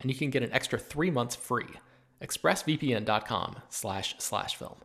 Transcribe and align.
and 0.00 0.10
you 0.10 0.16
can 0.16 0.30
get 0.30 0.42
an 0.42 0.52
extra 0.52 0.78
three 0.78 1.10
months 1.10 1.36
free. 1.36 1.68
expressvpn.com 2.22 3.56
slash 3.68 4.14
slash 4.18 4.56
film. 4.56 4.76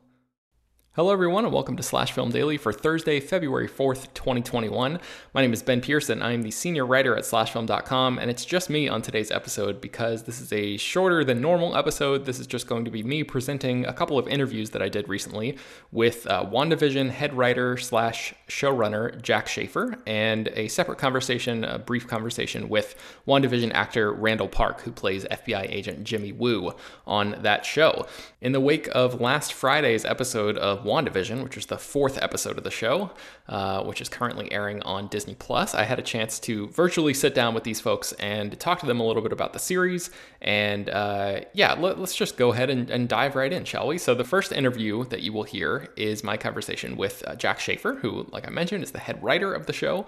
Hello, 0.95 1.11
everyone, 1.11 1.43
and 1.43 1.53
welcome 1.53 1.75
to 1.75 1.83
Slash 1.83 2.13
Film 2.13 2.31
Daily 2.31 2.55
for 2.55 2.71
Thursday, 2.71 3.19
February 3.19 3.67
4th, 3.67 4.13
2021. 4.13 4.97
My 5.33 5.41
name 5.41 5.51
is 5.51 5.61
Ben 5.61 5.81
Pearson. 5.81 6.21
I 6.21 6.31
am 6.31 6.41
the 6.41 6.51
senior 6.51 6.85
writer 6.85 7.17
at 7.17 7.25
slashfilm.com, 7.25 8.17
and 8.17 8.31
it's 8.31 8.45
just 8.45 8.69
me 8.69 8.87
on 8.87 9.01
today's 9.01 9.29
episode 9.29 9.81
because 9.81 10.23
this 10.23 10.39
is 10.39 10.53
a 10.53 10.77
shorter 10.77 11.25
than 11.25 11.41
normal 11.41 11.75
episode. 11.75 12.23
This 12.23 12.39
is 12.39 12.47
just 12.47 12.67
going 12.67 12.85
to 12.85 12.91
be 12.91 13.03
me 13.03 13.25
presenting 13.25 13.85
a 13.85 13.91
couple 13.91 14.17
of 14.17 14.25
interviews 14.29 14.69
that 14.69 14.81
I 14.81 14.87
did 14.87 15.09
recently 15.09 15.57
with 15.91 16.25
uh, 16.27 16.45
WandaVision 16.45 17.09
head 17.09 17.33
writer 17.33 17.75
slash 17.75 18.33
showrunner 18.47 19.21
Jac 19.21 19.49
Schaeffer, 19.49 19.97
and 20.07 20.47
a 20.53 20.69
separate 20.69 20.97
conversation, 20.97 21.65
a 21.65 21.77
brief 21.77 22.07
conversation 22.07 22.69
with 22.69 22.95
WandaVision 23.27 23.73
actor 23.73 24.13
Randall 24.13 24.47
Park, 24.47 24.79
who 24.79 24.93
plays 24.93 25.25
FBI 25.25 25.69
agent 25.69 26.05
Jimmy 26.05 26.31
Woo 26.31 26.71
on 27.05 27.35
that 27.41 27.65
show. 27.65 28.07
In 28.39 28.53
the 28.53 28.61
wake 28.61 28.87
of 28.93 29.19
last 29.19 29.51
Friday's 29.51 30.05
episode 30.05 30.57
of 30.57 30.84
WandaVision, 30.85 31.43
which 31.43 31.57
is 31.57 31.65
the 31.65 31.77
fourth 31.77 32.21
episode 32.21 32.57
of 32.57 32.63
the 32.63 32.71
show, 32.71 33.11
uh, 33.49 33.83
which 33.83 33.99
is 33.99 34.07
currently 34.07 34.51
airing 34.51 34.81
on 34.83 35.07
Disney 35.07 35.35
Plus. 35.35 35.75
I 35.75 35.83
had 35.83 35.99
a 35.99 36.01
chance 36.01 36.39
to 36.41 36.67
virtually 36.67 37.13
sit 37.13 37.35
down 37.35 37.53
with 37.53 37.63
these 37.63 37.81
folks 37.81 38.13
and 38.13 38.57
talk 38.59 38.79
to 38.79 38.85
them 38.85 38.99
a 38.99 39.03
little 39.03 39.21
bit 39.21 39.33
about 39.33 39.53
the 39.53 39.59
series. 39.59 40.11
And 40.41 40.89
uh, 40.89 41.41
yeah, 41.53 41.73
let, 41.73 41.97
us 41.97 42.15
just 42.15 42.37
go 42.37 42.53
ahead 42.53 42.69
and, 42.69 42.89
and, 42.89 43.09
dive 43.09 43.35
right 43.35 43.51
in, 43.51 43.65
shall 43.65 43.87
we? 43.87 43.97
So, 43.97 44.15
the 44.15 44.23
first 44.23 44.51
interview 44.51 45.03
that 45.05 45.21
you 45.21 45.33
will 45.33 45.43
hear 45.43 45.89
is 45.95 46.23
my 46.23 46.37
conversation 46.37 46.97
with 46.97 47.23
uh, 47.27 47.35
Jac 47.35 47.59
Schaeffer, 47.59 47.95
who, 47.95 48.27
like 48.31 48.47
I 48.47 48.51
mentioned, 48.51 48.83
is 48.83 48.91
the 48.91 48.99
head 48.99 49.21
writer 49.23 49.53
of 49.53 49.65
the 49.65 49.73
show. 49.73 50.05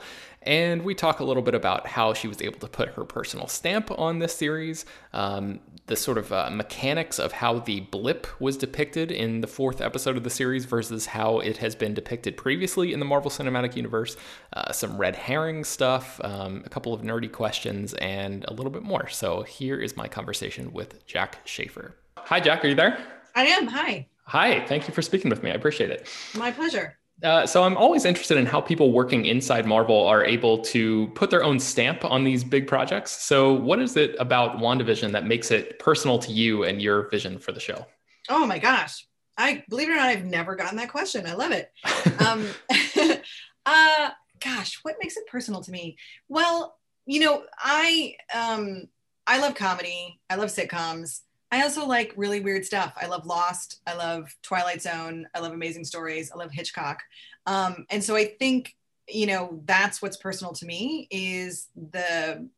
And 0.47 0.83
we 0.83 0.95
talk 0.95 1.19
a 1.19 1.25
little 1.25 1.43
bit 1.43 1.55
about 1.55 1.87
how 1.87 2.13
she 2.13 2.29
was 2.29 2.41
able 2.41 2.57
to 2.59 2.69
put 2.69 2.87
her 2.91 3.03
personal 3.03 3.47
stamp 3.47 3.91
on 3.91 4.19
this 4.19 4.33
series, 4.33 4.85
um, 5.11 5.59
the 5.87 5.97
sort 5.97 6.17
of 6.17 6.31
uh, 6.31 6.49
mechanics 6.49 7.19
of 7.19 7.33
how 7.33 7.59
the 7.59 7.81
blip 7.81 8.27
was 8.39 8.55
depicted 8.55 9.11
in 9.11 9.41
the 9.41 9.47
fourth 9.47 9.81
episode 9.81 10.15
of 10.15 10.23
the 10.23 10.29
series 10.29 10.63
versus 10.63 11.07
how 11.07 11.39
it 11.39 11.57
has 11.57 11.75
been 11.75 11.93
depicted 11.93 12.37
previously 12.37 12.93
in 12.93 12.99
the 12.99 13.05
Marvel 13.05 13.29
Cinematic 13.29 13.75
Universe, 13.75 14.15
uh, 14.53 14.71
some 14.71 14.97
red 14.97 15.17
herring 15.17 15.65
stuff, 15.65 16.21
um, 16.23 16.63
a 16.65 16.69
couple 16.69 16.93
of 16.93 17.01
nerdy 17.01 17.29
questions, 17.29 17.93
and 17.95 18.45
a 18.47 18.53
little 18.53 18.71
bit 18.71 18.83
more. 18.83 19.09
So 19.09 19.41
here 19.41 19.77
is 19.77 19.97
my 19.97 20.07
conversation 20.07 20.71
with 20.71 21.05
Jac 21.05 21.39
Schaeffer. 21.43 21.97
Hi, 22.19 22.39
Jac. 22.39 22.63
Are 22.63 22.69
you 22.69 22.75
there? 22.75 22.97
I 23.35 23.47
am. 23.47 23.67
Hi. 23.67 24.07
Hi. 24.23 24.65
Thank 24.65 24.87
you 24.87 24.93
for 24.93 25.01
speaking 25.01 25.29
with 25.29 25.43
me. 25.43 25.51
I 25.51 25.55
appreciate 25.55 25.91
it. 25.91 26.07
My 26.37 26.51
pleasure. 26.51 26.97
Uh, 27.23 27.47
so 27.47 27.63
I'm 27.63 27.75
always 27.77 28.05
interested 28.05 28.37
in 28.37 28.45
how 28.45 28.61
people 28.61 28.91
working 28.91 29.25
inside 29.25 29.65
Marvel 29.65 30.05
are 30.05 30.23
able 30.23 30.59
to 30.59 31.07
put 31.15 31.31
their 31.31 31.43
own 31.43 31.59
stamp 31.59 32.05
on 32.05 32.23
these 32.23 32.43
big 32.43 32.67
projects. 32.67 33.11
So 33.23 33.53
what 33.53 33.79
is 33.79 33.97
it 33.97 34.15
about 34.19 34.57
WandaVision 34.57 35.11
that 35.13 35.25
makes 35.25 35.49
it 35.49 35.79
personal 35.79 36.19
to 36.19 36.31
you 36.31 36.63
and 36.63 36.81
your 36.81 37.09
vision 37.09 37.39
for 37.39 37.51
the 37.51 37.59
show? 37.59 37.87
Oh 38.29 38.45
my 38.45 38.59
gosh. 38.59 39.07
I 39.37 39.63
believe 39.69 39.89
it 39.89 39.93
or 39.93 39.95
not, 39.95 40.09
I've 40.09 40.25
never 40.25 40.55
gotten 40.55 40.77
that 40.77 40.89
question. 40.89 41.25
I 41.25 41.33
love 41.33 41.51
it. 41.51 41.71
um, 42.27 42.47
uh, 43.65 44.09
gosh, 44.43 44.79
what 44.83 44.95
makes 45.01 45.17
it 45.17 45.27
personal 45.27 45.61
to 45.63 45.71
me? 45.71 45.97
Well, 46.27 46.77
you 47.05 47.21
know, 47.21 47.43
I 47.57 48.15
um, 48.33 48.87
I 49.25 49.39
love 49.39 49.55
comedy. 49.55 50.19
I 50.29 50.35
love 50.35 50.49
sitcoms. 50.49 51.21
I 51.51 51.63
also 51.63 51.85
like 51.85 52.13
really 52.17 52.41
weird 52.41 52.65
stuff. 52.65 52.93
I 53.01 53.07
love 53.07 53.25
Lost. 53.25 53.81
I 53.87 53.93
love 53.93 54.35
Twilight 54.41 54.81
Zone. 54.81 55.27
I 55.33 55.39
love 55.39 55.53
Amazing 55.53 55.85
Stories. 55.85 56.31
I 56.31 56.37
love 56.37 56.51
Hitchcock. 56.51 57.01
Um, 57.45 57.85
and 57.89 58.03
so 58.03 58.15
I 58.15 58.25
think 58.25 58.75
you 59.09 59.25
know 59.25 59.61
that's 59.65 60.01
what's 60.01 60.17
personal 60.17 60.53
to 60.53 60.65
me 60.65 61.07
is 61.09 61.67
the 61.75 62.49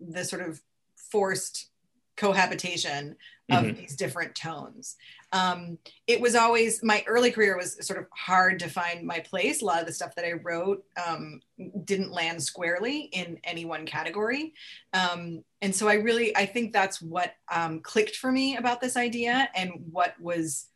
the 0.00 0.24
sort 0.24 0.42
of 0.42 0.60
forced 0.96 1.70
cohabitation 2.16 3.16
of 3.50 3.64
mm-hmm. 3.64 3.80
these 3.80 3.96
different 3.96 4.34
tones 4.34 4.96
um, 5.32 5.78
it 6.06 6.20
was 6.20 6.34
always 6.34 6.82
my 6.82 7.04
early 7.06 7.30
career 7.30 7.56
was 7.56 7.84
sort 7.86 7.98
of 7.98 8.06
hard 8.14 8.58
to 8.60 8.68
find 8.68 9.06
my 9.06 9.20
place. 9.20 9.60
A 9.60 9.64
lot 9.64 9.80
of 9.80 9.86
the 9.86 9.92
stuff 9.92 10.14
that 10.14 10.24
I 10.24 10.32
wrote 10.32 10.82
um, 11.06 11.40
didn't 11.84 12.12
land 12.12 12.42
squarely 12.42 13.00
in 13.12 13.38
any 13.44 13.64
one 13.64 13.84
category, 13.84 14.54
um, 14.94 15.44
and 15.60 15.74
so 15.74 15.88
I 15.88 15.94
really 15.94 16.34
I 16.36 16.46
think 16.46 16.72
that's 16.72 17.02
what 17.02 17.32
um, 17.52 17.80
clicked 17.80 18.16
for 18.16 18.32
me 18.32 18.56
about 18.56 18.80
this 18.80 18.96
idea 18.96 19.48
and 19.54 19.72
what 19.90 20.14
was 20.20 20.66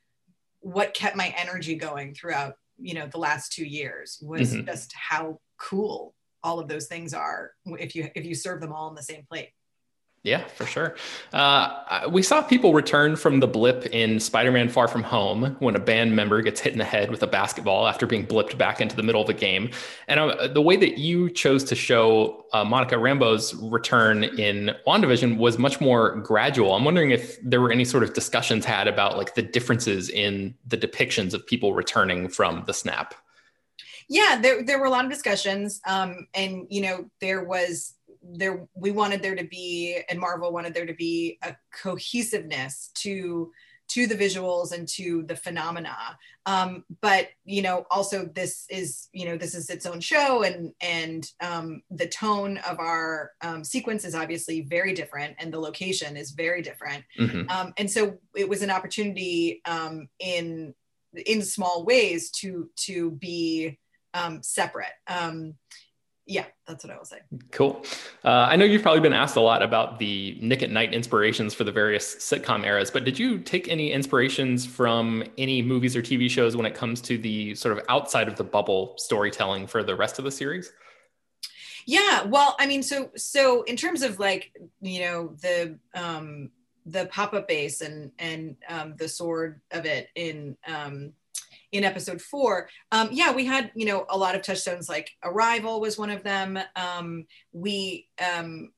what 0.60 0.94
kept 0.94 1.16
my 1.16 1.34
energy 1.36 1.74
going 1.74 2.14
throughout 2.14 2.54
you 2.78 2.94
know 2.94 3.06
the 3.06 3.18
last 3.18 3.52
two 3.52 3.64
years 3.64 4.18
was 4.22 4.52
mm-hmm. 4.52 4.66
just 4.66 4.92
how 4.92 5.40
cool 5.58 6.14
all 6.44 6.58
of 6.58 6.68
those 6.68 6.86
things 6.86 7.14
are 7.14 7.52
if 7.78 7.94
you 7.94 8.10
if 8.14 8.26
you 8.26 8.34
serve 8.34 8.60
them 8.60 8.72
all 8.72 8.88
on 8.88 8.94
the 8.94 9.02
same 9.02 9.24
plate. 9.28 9.50
Yeah, 10.24 10.46
for 10.46 10.66
sure. 10.66 10.94
Uh, 11.32 12.08
we 12.08 12.22
saw 12.22 12.42
people 12.42 12.74
return 12.74 13.16
from 13.16 13.40
the 13.40 13.48
blip 13.48 13.86
in 13.86 14.20
Spider 14.20 14.52
Man 14.52 14.68
Far 14.68 14.86
From 14.86 15.02
Home 15.02 15.56
when 15.58 15.74
a 15.74 15.80
band 15.80 16.14
member 16.14 16.40
gets 16.42 16.60
hit 16.60 16.72
in 16.72 16.78
the 16.78 16.84
head 16.84 17.10
with 17.10 17.24
a 17.24 17.26
basketball 17.26 17.88
after 17.88 18.06
being 18.06 18.24
blipped 18.24 18.56
back 18.56 18.80
into 18.80 18.94
the 18.94 19.02
middle 19.02 19.20
of 19.20 19.26
the 19.26 19.34
game. 19.34 19.72
And 20.06 20.20
uh, 20.20 20.46
the 20.46 20.62
way 20.62 20.76
that 20.76 20.96
you 20.96 21.28
chose 21.28 21.64
to 21.64 21.74
show 21.74 22.46
uh, 22.52 22.62
Monica 22.64 22.98
Rambo's 22.98 23.52
return 23.54 24.22
in 24.22 24.70
WandaVision 24.86 25.38
was 25.38 25.58
much 25.58 25.80
more 25.80 26.14
gradual. 26.20 26.76
I'm 26.76 26.84
wondering 26.84 27.10
if 27.10 27.40
there 27.42 27.60
were 27.60 27.72
any 27.72 27.84
sort 27.84 28.04
of 28.04 28.14
discussions 28.14 28.64
had 28.64 28.86
about 28.86 29.18
like 29.18 29.34
the 29.34 29.42
differences 29.42 30.08
in 30.08 30.54
the 30.68 30.78
depictions 30.78 31.34
of 31.34 31.44
people 31.48 31.74
returning 31.74 32.28
from 32.28 32.62
the 32.68 32.74
snap. 32.74 33.16
Yeah, 34.08 34.38
there, 34.40 34.62
there 34.62 34.78
were 34.78 34.86
a 34.86 34.90
lot 34.90 35.04
of 35.04 35.10
discussions. 35.10 35.80
Um, 35.86 36.28
and, 36.34 36.66
you 36.68 36.82
know, 36.82 37.10
there 37.20 37.44
was 37.44 37.94
there 38.22 38.66
we 38.74 38.90
wanted 38.90 39.22
there 39.22 39.34
to 39.34 39.44
be 39.44 40.00
and 40.08 40.18
marvel 40.18 40.52
wanted 40.52 40.74
there 40.74 40.86
to 40.86 40.94
be 40.94 41.38
a 41.42 41.56
cohesiveness 41.82 42.90
to 42.94 43.50
to 43.92 44.06
the 44.06 44.14
visuals 44.14 44.72
and 44.72 44.88
to 44.88 45.22
the 45.24 45.36
phenomena. 45.36 45.96
Um, 46.46 46.84
but 47.02 47.28
you 47.44 47.60
know 47.60 47.84
also 47.90 48.24
this 48.34 48.64
is 48.70 49.08
you 49.12 49.26
know 49.26 49.36
this 49.36 49.54
is 49.54 49.68
its 49.68 49.84
own 49.84 50.00
show 50.00 50.44
and 50.44 50.72
and 50.80 51.30
um, 51.40 51.82
the 51.90 52.08
tone 52.08 52.58
of 52.68 52.78
our 52.78 53.32
um, 53.42 53.62
sequence 53.62 54.04
is 54.04 54.14
obviously 54.14 54.62
very 54.62 54.94
different 54.94 55.36
and 55.38 55.52
the 55.52 55.58
location 55.58 56.16
is 56.16 56.30
very 56.30 56.62
different. 56.62 57.04
Mm-hmm. 57.18 57.50
Um, 57.50 57.74
and 57.76 57.90
so 57.90 58.18
it 58.34 58.48
was 58.48 58.62
an 58.62 58.70
opportunity 58.70 59.60
um, 59.66 60.08
in 60.18 60.74
in 61.26 61.42
small 61.42 61.84
ways 61.84 62.30
to 62.30 62.70
to 62.86 63.10
be 63.10 63.78
um, 64.14 64.42
separate 64.42 64.94
yeah, 66.26 66.44
that's 66.66 66.84
what 66.84 66.92
I 66.92 66.96
will 66.96 67.04
say. 67.04 67.18
Cool. 67.50 67.84
Uh, 68.24 68.46
I 68.48 68.56
know 68.56 68.64
you've 68.64 68.82
probably 68.82 69.00
been 69.00 69.12
asked 69.12 69.36
a 69.36 69.40
lot 69.40 69.62
about 69.62 69.98
the 69.98 70.38
Nick 70.40 70.62
at 70.62 70.70
Night 70.70 70.94
inspirations 70.94 71.52
for 71.52 71.64
the 71.64 71.72
various 71.72 72.14
sitcom 72.16 72.64
eras, 72.64 72.90
but 72.90 73.04
did 73.04 73.18
you 73.18 73.38
take 73.38 73.68
any 73.68 73.92
inspirations 73.92 74.64
from 74.64 75.24
any 75.36 75.62
movies 75.62 75.96
or 75.96 76.02
TV 76.02 76.30
shows 76.30 76.56
when 76.56 76.64
it 76.66 76.74
comes 76.74 77.00
to 77.02 77.18
the 77.18 77.54
sort 77.56 77.76
of 77.76 77.84
outside 77.88 78.28
of 78.28 78.36
the 78.36 78.44
bubble 78.44 78.94
storytelling 78.98 79.66
for 79.66 79.82
the 79.82 79.94
rest 79.94 80.18
of 80.18 80.24
the 80.24 80.30
series? 80.30 80.72
Yeah, 81.86 82.22
well, 82.24 82.54
I 82.60 82.66
mean, 82.66 82.82
so 82.82 83.10
so 83.16 83.62
in 83.62 83.76
terms 83.76 84.02
of 84.02 84.20
like 84.20 84.52
you 84.80 85.00
know 85.00 85.36
the 85.42 85.76
um, 85.94 86.50
the 86.86 87.06
pop 87.06 87.34
up 87.34 87.48
base 87.48 87.80
and 87.80 88.12
and 88.20 88.56
um, 88.68 88.94
the 88.96 89.08
SWORD 89.08 89.60
of 89.72 89.86
it 89.86 90.08
in 90.14 90.56
um, 90.66 91.12
in 91.72 91.84
episode 91.84 92.20
four, 92.20 92.68
um, 92.92 93.08
yeah, 93.12 93.32
we 93.32 93.44
had 93.44 93.72
you 93.74 93.86
know 93.86 94.06
a 94.08 94.16
lot 94.16 94.34
of 94.34 94.42
touchstones. 94.42 94.88
Like 94.88 95.10
Arrival 95.24 95.80
was 95.80 95.98
one 95.98 96.10
of 96.10 96.22
them. 96.22 96.58
Um, 96.76 97.26
we 97.52 98.08
um, 98.22 98.70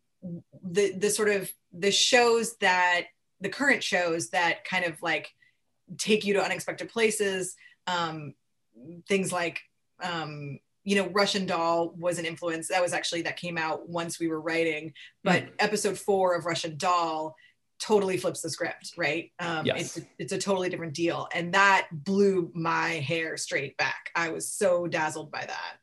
the 0.62 0.92
the 0.92 1.10
sort 1.10 1.28
of 1.28 1.52
the 1.72 1.90
shows 1.90 2.56
that 2.58 3.06
the 3.40 3.48
current 3.48 3.82
shows 3.82 4.30
that 4.30 4.64
kind 4.64 4.84
of 4.84 5.00
like 5.02 5.28
take 5.98 6.24
you 6.24 6.34
to 6.34 6.44
unexpected 6.44 6.88
places. 6.88 7.56
Um, 7.86 8.34
things 9.08 9.32
like 9.32 9.60
um, 10.02 10.58
you 10.84 10.96
know 10.96 11.08
russian 11.08 11.46
doll 11.46 11.94
was 11.98 12.18
an 12.18 12.26
influence 12.26 12.68
that 12.68 12.82
was 12.82 12.92
actually 12.92 13.22
that 13.22 13.38
came 13.38 13.56
out 13.56 13.88
once 13.88 14.20
we 14.20 14.28
were 14.28 14.40
writing 14.40 14.92
but 15.24 15.44
mm. 15.44 15.50
episode 15.58 15.98
four 15.98 16.34
of 16.34 16.44
russian 16.44 16.76
doll 16.76 17.34
totally 17.78 18.16
flips 18.16 18.40
the 18.40 18.50
script, 18.50 18.94
right? 18.96 19.32
Um, 19.38 19.66
yes. 19.66 19.80
it's, 19.80 19.98
a, 19.98 20.08
it's 20.18 20.32
a 20.32 20.38
totally 20.38 20.68
different 20.68 20.94
deal. 20.94 21.28
And 21.34 21.52
that 21.54 21.88
blew 21.92 22.50
my 22.54 22.90
hair 22.90 23.36
straight 23.36 23.76
back. 23.76 24.10
I 24.14 24.30
was 24.30 24.50
so 24.50 24.86
dazzled 24.86 25.30
by 25.30 25.46
that. 25.46 25.76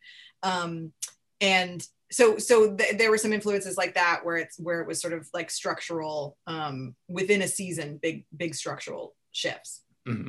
Um, 0.43 0.93
and 1.39 1.85
so, 2.11 2.37
so 2.37 2.75
th- 2.75 2.97
there 2.97 3.09
were 3.09 3.17
some 3.17 3.33
influences 3.33 3.77
like 3.77 3.95
that 3.95 4.21
where 4.23 4.37
it's, 4.37 4.59
where 4.59 4.81
it 4.81 4.87
was 4.87 5.01
sort 5.01 5.13
of 5.13 5.27
like 5.33 5.49
structural 5.49 6.37
um, 6.47 6.95
within 7.07 7.41
a 7.41 7.47
season, 7.47 7.99
big, 8.01 8.25
big 8.35 8.55
structural 8.55 9.15
shifts. 9.31 9.81
Mm-hmm. 10.07 10.27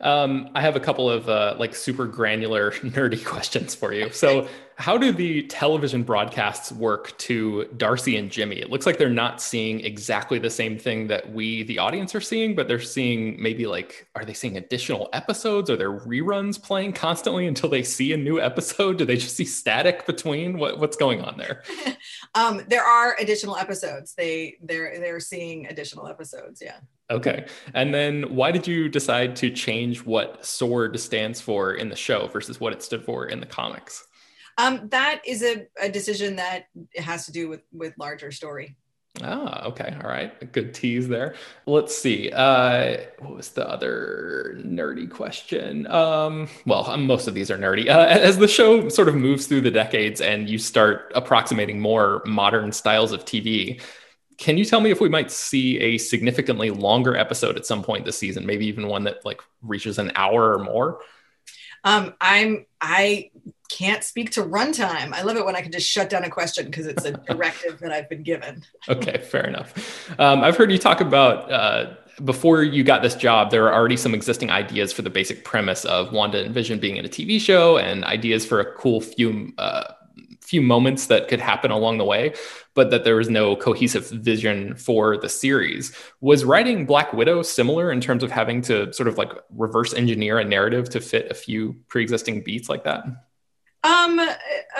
Um, 0.00 0.50
I 0.54 0.60
have 0.60 0.76
a 0.76 0.80
couple 0.80 1.10
of 1.10 1.28
uh, 1.28 1.56
like 1.58 1.74
super 1.74 2.06
granular, 2.06 2.70
nerdy 2.72 3.24
questions 3.24 3.74
for 3.74 3.92
you. 3.92 4.10
So, 4.10 4.46
how 4.76 4.96
do 4.96 5.10
the 5.10 5.42
television 5.48 6.04
broadcasts 6.04 6.70
work 6.70 7.18
to 7.18 7.64
Darcy 7.76 8.16
and 8.16 8.30
Jimmy? 8.30 8.60
It 8.60 8.70
looks 8.70 8.86
like 8.86 8.96
they're 8.96 9.10
not 9.10 9.42
seeing 9.42 9.80
exactly 9.80 10.38
the 10.38 10.50
same 10.50 10.78
thing 10.78 11.08
that 11.08 11.32
we, 11.32 11.64
the 11.64 11.80
audience, 11.80 12.14
are 12.14 12.20
seeing, 12.20 12.54
but 12.54 12.68
they're 12.68 12.78
seeing 12.78 13.42
maybe 13.42 13.66
like, 13.66 14.06
are 14.14 14.24
they 14.24 14.34
seeing 14.34 14.56
additional 14.56 15.08
episodes? 15.12 15.68
Are 15.68 15.76
there 15.76 15.90
reruns 15.90 16.62
playing 16.62 16.92
constantly 16.92 17.48
until 17.48 17.68
they 17.68 17.82
see 17.82 18.12
a 18.12 18.16
new 18.16 18.40
episode? 18.40 18.98
Do 18.98 19.04
they 19.04 19.16
just 19.16 19.34
see 19.34 19.44
static 19.44 20.06
between? 20.06 20.58
What, 20.58 20.78
what's 20.78 20.96
going 20.96 21.22
on 21.22 21.38
there? 21.38 21.64
um, 22.36 22.62
there 22.68 22.84
are 22.84 23.16
additional 23.18 23.56
episodes. 23.56 24.14
They 24.14 24.58
they're 24.62 25.00
they're 25.00 25.18
seeing 25.18 25.66
additional 25.66 26.06
episodes. 26.06 26.62
Yeah. 26.64 26.78
Okay. 27.10 27.46
And 27.72 27.94
then 27.94 28.34
why 28.34 28.52
did 28.52 28.66
you 28.66 28.88
decide 28.88 29.36
to 29.36 29.50
change 29.50 30.04
what 30.04 30.44
SWORD 30.44 31.00
stands 31.00 31.40
for 31.40 31.72
in 31.72 31.88
the 31.88 31.96
show 31.96 32.28
versus 32.28 32.60
what 32.60 32.72
it 32.72 32.82
stood 32.82 33.04
for 33.04 33.26
in 33.26 33.40
the 33.40 33.46
comics? 33.46 34.06
Um, 34.58 34.88
that 34.88 35.22
is 35.24 35.42
a, 35.42 35.66
a 35.80 35.88
decision 35.88 36.36
that 36.36 36.66
has 36.96 37.26
to 37.26 37.32
do 37.32 37.48
with 37.48 37.62
with 37.72 37.94
larger 37.96 38.32
story. 38.32 38.76
Ah, 39.22 39.64
okay. 39.66 39.96
All 40.02 40.08
right. 40.08 40.32
A 40.40 40.44
good 40.44 40.74
tease 40.74 41.08
there. 41.08 41.34
Let's 41.66 41.96
see. 41.96 42.30
Uh, 42.30 42.98
what 43.18 43.34
was 43.34 43.48
the 43.50 43.68
other 43.68 44.60
nerdy 44.64 45.10
question? 45.10 45.86
Um, 45.88 46.48
well, 46.66 46.96
most 46.96 47.26
of 47.26 47.34
these 47.34 47.50
are 47.50 47.58
nerdy. 47.58 47.88
Uh, 47.88 48.06
as 48.06 48.38
the 48.38 48.46
show 48.46 48.88
sort 48.88 49.08
of 49.08 49.16
moves 49.16 49.46
through 49.46 49.62
the 49.62 49.70
decades 49.70 50.20
and 50.20 50.48
you 50.48 50.58
start 50.58 51.10
approximating 51.14 51.80
more 51.80 52.22
modern 52.26 52.70
styles 52.70 53.12
of 53.12 53.24
TV, 53.24 53.80
can 54.38 54.56
you 54.56 54.64
tell 54.64 54.80
me 54.80 54.90
if 54.90 55.00
we 55.00 55.08
might 55.08 55.30
see 55.30 55.78
a 55.80 55.98
significantly 55.98 56.70
longer 56.70 57.16
episode 57.16 57.56
at 57.56 57.66
some 57.66 57.82
point 57.82 58.04
this 58.04 58.16
season? 58.16 58.46
Maybe 58.46 58.66
even 58.66 58.86
one 58.86 59.04
that 59.04 59.24
like 59.24 59.42
reaches 59.62 59.98
an 59.98 60.12
hour 60.14 60.54
or 60.54 60.62
more. 60.62 61.00
Um, 61.84 62.14
I'm 62.20 62.66
I 62.80 63.30
can't 63.68 64.02
speak 64.02 64.30
to 64.32 64.42
runtime. 64.42 65.12
I 65.12 65.22
love 65.22 65.36
it 65.36 65.44
when 65.44 65.56
I 65.56 65.60
can 65.60 65.72
just 65.72 65.88
shut 65.88 66.08
down 66.08 66.24
a 66.24 66.30
question 66.30 66.66
because 66.66 66.86
it's 66.86 67.04
a 67.04 67.12
directive 67.12 67.80
that 67.80 67.92
I've 67.92 68.08
been 68.08 68.22
given. 68.22 68.64
okay, 68.88 69.18
fair 69.18 69.46
enough. 69.46 70.10
Um, 70.18 70.42
I've 70.42 70.56
heard 70.56 70.70
you 70.70 70.78
talk 70.78 71.00
about 71.00 71.50
uh, 71.50 71.94
before 72.24 72.62
you 72.62 72.82
got 72.82 73.02
this 73.02 73.14
job, 73.14 73.50
there 73.50 73.66
are 73.66 73.74
already 73.74 73.96
some 73.96 74.14
existing 74.14 74.50
ideas 74.50 74.92
for 74.92 75.02
the 75.02 75.10
basic 75.10 75.44
premise 75.44 75.84
of 75.84 76.12
Wanda 76.12 76.44
and 76.44 76.54
Vision 76.54 76.78
being 76.78 76.96
in 76.96 77.04
a 77.04 77.08
TV 77.08 77.40
show, 77.40 77.78
and 77.78 78.04
ideas 78.04 78.46
for 78.46 78.60
a 78.60 78.72
cool 78.74 79.00
few 79.00 79.52
uh, 79.58 79.92
few 80.48 80.62
moments 80.62 81.06
that 81.06 81.28
could 81.28 81.40
happen 81.40 81.70
along 81.70 81.98
the 81.98 82.04
way, 82.04 82.32
but 82.74 82.90
that 82.90 83.04
there 83.04 83.16
was 83.16 83.28
no 83.28 83.54
cohesive 83.54 84.08
vision 84.08 84.74
for 84.74 85.18
the 85.18 85.28
series. 85.28 85.94
Was 86.22 86.42
writing 86.42 86.86
Black 86.86 87.12
Widow 87.12 87.42
similar 87.42 87.92
in 87.92 88.00
terms 88.00 88.22
of 88.22 88.30
having 88.30 88.62
to 88.62 88.90
sort 88.94 89.08
of 89.08 89.18
like 89.18 89.30
reverse 89.50 89.92
engineer 89.92 90.38
a 90.38 90.44
narrative 90.44 90.88
to 90.90 91.00
fit 91.00 91.30
a 91.30 91.34
few 91.34 91.76
pre-existing 91.88 92.42
beats 92.44 92.70
like 92.70 92.84
that? 92.84 93.04
Um, 93.84 94.18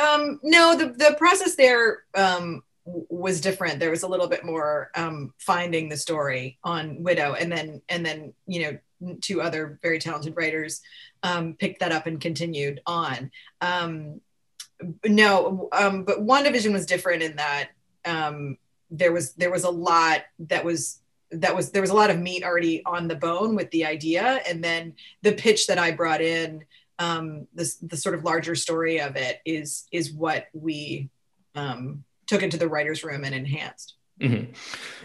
um, 0.01 0.41
no, 0.43 0.75
the, 0.75 0.87
the 0.87 1.15
process 1.19 1.55
there 1.55 2.05
um, 2.15 2.63
was 2.85 3.41
different. 3.41 3.79
There 3.79 3.91
was 3.91 4.05
a 4.05 4.09
little 4.09 4.29
bit 4.29 4.45
more 4.45 4.91
um, 4.95 5.35
finding 5.39 5.91
the 5.91 5.97
story 5.99 6.59
on 6.65 7.03
Widow, 7.03 7.35
and 7.35 7.53
then 7.53 7.83
and 7.89 8.05
then 8.05 8.33
you 8.47 8.81
know 9.03 9.17
two 9.21 9.41
other 9.41 9.79
very 9.83 9.99
talented 9.99 10.35
writers 10.37 10.81
um, 11.23 11.55
picked 11.55 11.81
that 11.81 11.93
up 11.93 12.07
and 12.07 12.21
continued 12.21 12.81
on. 12.87 13.31
Um, 13.61 14.21
no, 15.07 15.69
um, 15.73 16.05
but 16.05 16.25
WandaVision 16.25 16.73
was 16.73 16.87
different 16.87 17.23
in 17.23 17.37
that 17.37 17.71
um, 18.05 18.59
there 18.91 19.13
was 19.13 19.33
there 19.33 19.51
was 19.51 19.65
a 19.65 19.71
lot 19.71 20.23
that 20.39 20.65
was 20.65 21.01
that 21.31 21.55
was 21.55 21.71
there 21.71 21.83
was 21.83 21.91
a 21.91 21.95
lot 21.95 22.11
of 22.11 22.19
meat 22.19 22.45
already 22.45 22.85
on 22.85 23.09
the 23.09 23.15
bone 23.15 23.55
with 23.55 23.71
the 23.71 23.85
idea, 23.85 24.41
and 24.49 24.63
then 24.63 24.95
the 25.23 25.33
pitch 25.33 25.67
that 25.67 25.79
I 25.79 25.91
brought 25.91 26.21
in, 26.21 26.65
um, 26.99 27.47
this 27.55 27.77
the 27.77 27.97
sort 27.97 28.15
of 28.15 28.25
larger 28.25 28.55
story 28.55 29.01
of 29.01 29.17
it 29.17 29.41
is 29.45 29.87
is 29.93 30.13
what 30.13 30.47
we 30.53 31.11
um, 31.55 32.05
took 32.27 32.43
into 32.43 32.57
the 32.57 32.69
writers' 32.69 33.05
room 33.05 33.25
and 33.25 33.35
enhanced. 33.35 33.95
Mm-hmm. 34.21 34.53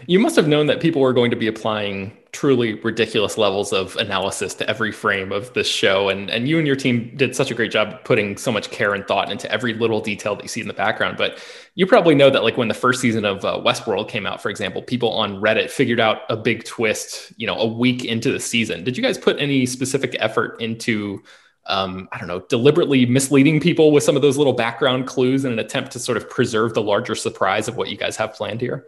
You 0.06 0.18
must 0.18 0.36
have 0.36 0.48
known 0.48 0.66
that 0.66 0.80
people 0.80 1.00
were 1.00 1.12
going 1.12 1.30
to 1.30 1.36
be 1.36 1.46
applying 1.46 2.16
truly 2.32 2.74
ridiculous 2.74 3.38
levels 3.38 3.72
of 3.72 3.94
analysis 3.96 4.54
to 4.54 4.68
every 4.68 4.90
frame 4.90 5.30
of 5.30 5.52
this 5.54 5.68
show, 5.68 6.08
and 6.08 6.28
and 6.30 6.48
you 6.48 6.58
and 6.58 6.66
your 6.66 6.74
team 6.74 7.12
did 7.16 7.36
such 7.36 7.50
a 7.50 7.54
great 7.54 7.70
job 7.70 8.02
putting 8.02 8.36
so 8.36 8.50
much 8.50 8.70
care 8.70 8.92
and 8.92 9.06
thought 9.06 9.30
into 9.30 9.50
every 9.52 9.72
little 9.72 10.00
detail 10.00 10.34
that 10.34 10.42
you 10.42 10.48
see 10.48 10.60
in 10.60 10.66
the 10.66 10.74
background. 10.74 11.16
But 11.16 11.38
you 11.76 11.86
probably 11.86 12.16
know 12.16 12.28
that, 12.28 12.42
like 12.42 12.56
when 12.56 12.66
the 12.66 12.74
first 12.74 13.00
season 13.00 13.24
of 13.24 13.44
uh, 13.44 13.60
Westworld 13.64 14.08
came 14.08 14.26
out, 14.26 14.42
for 14.42 14.50
example, 14.50 14.82
people 14.82 15.10
on 15.12 15.40
Reddit 15.40 15.70
figured 15.70 16.00
out 16.00 16.22
a 16.28 16.36
big 16.36 16.64
twist, 16.64 17.32
you 17.36 17.46
know, 17.46 17.56
a 17.56 17.66
week 17.66 18.04
into 18.04 18.32
the 18.32 18.40
season. 18.40 18.82
Did 18.82 18.96
you 18.96 19.02
guys 19.02 19.16
put 19.16 19.38
any 19.38 19.64
specific 19.64 20.16
effort 20.18 20.60
into? 20.60 21.22
um, 21.66 22.08
I 22.12 22.18
don't 22.18 22.28
know, 22.28 22.40
deliberately 22.40 23.06
misleading 23.06 23.60
people 23.60 23.90
with 23.90 24.04
some 24.04 24.16
of 24.16 24.22
those 24.22 24.36
little 24.36 24.52
background 24.52 25.06
clues 25.06 25.44
in 25.44 25.52
an 25.52 25.58
attempt 25.58 25.92
to 25.92 25.98
sort 25.98 26.18
of 26.18 26.28
preserve 26.28 26.74
the 26.74 26.82
larger 26.82 27.14
surprise 27.14 27.68
of 27.68 27.76
what 27.76 27.88
you 27.88 27.96
guys 27.96 28.16
have 28.16 28.34
planned 28.34 28.60
here? 28.60 28.86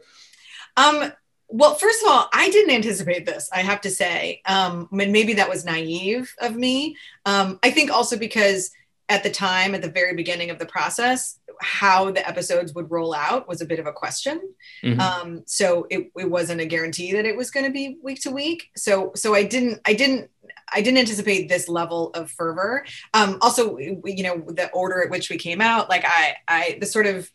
Um, 0.76 1.12
well, 1.48 1.74
first 1.74 2.02
of 2.02 2.08
all, 2.08 2.28
I 2.32 2.50
didn't 2.50 2.74
anticipate 2.74 3.24
this, 3.24 3.48
I 3.52 3.60
have 3.60 3.80
to 3.82 3.90
say. 3.90 4.42
Um, 4.46 4.88
and 4.90 5.12
maybe 5.12 5.34
that 5.34 5.48
was 5.48 5.64
naive 5.64 6.34
of 6.40 6.56
me. 6.56 6.96
Um, 7.24 7.58
I 7.62 7.70
think 7.70 7.90
also 7.90 8.18
because 8.18 8.70
at 9.08 9.22
the 9.22 9.30
time, 9.30 9.74
at 9.74 9.82
the 9.82 9.90
very 9.90 10.14
beginning 10.14 10.50
of 10.50 10.58
the 10.58 10.66
process, 10.66 11.38
how 11.60 12.10
the 12.10 12.26
episodes 12.28 12.74
would 12.74 12.90
roll 12.90 13.14
out 13.14 13.48
was 13.48 13.60
a 13.60 13.64
bit 13.64 13.78
of 13.78 13.86
a 13.86 13.92
question. 13.92 14.40
Mm-hmm. 14.82 15.00
Um, 15.00 15.42
so 15.46 15.86
it, 15.88 16.10
it 16.16 16.30
wasn't 16.30 16.60
a 16.60 16.66
guarantee 16.66 17.12
that 17.12 17.24
it 17.24 17.36
was 17.36 17.50
going 17.50 17.64
to 17.64 17.72
be 17.72 17.98
week 18.02 18.20
to 18.22 18.30
week. 18.30 18.70
So 18.76 19.12
so 19.14 19.34
I 19.34 19.44
didn't 19.44 19.80
I 19.86 19.94
didn't 19.94 20.30
I 20.72 20.82
didn't 20.82 20.98
anticipate 20.98 21.48
this 21.48 21.68
level 21.68 22.10
of 22.10 22.30
fervor. 22.30 22.84
Um, 23.14 23.38
also, 23.40 23.78
you 23.78 24.22
know, 24.22 24.44
the 24.48 24.70
order 24.72 25.02
at 25.02 25.10
which 25.10 25.30
we 25.30 25.38
came 25.38 25.60
out, 25.60 25.88
like 25.88 26.04
I 26.04 26.36
I 26.48 26.78
the 26.80 26.86
sort 26.86 27.06
of 27.06 27.30